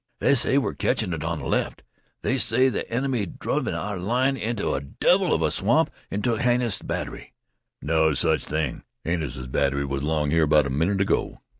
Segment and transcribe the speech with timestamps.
[0.17, 1.83] "They say we're catchin' it over on th' left.
[2.23, 6.39] They say th' enemy driv' our line inteh a devil of a swamp an' took
[6.39, 7.33] Hannises' batt'ry."
[7.83, 8.81] "No sech thing.
[9.05, 11.41] Hannises' batt'ry was 'long here 'bout a minute ago."